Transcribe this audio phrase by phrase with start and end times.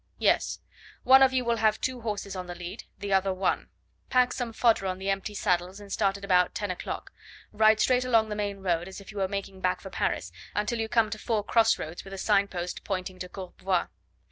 [0.17, 0.59] "Yes.
[1.03, 3.69] One of you will have two horses on the lead, the other one.
[4.09, 7.11] Pack some fodder on the empty saddles and start at about ten o'clock.
[7.53, 10.79] Ride straight along the main road, as if you were making back for Paris, until
[10.79, 13.89] you come to four cross roads with a sign post pointing to Courbevoie.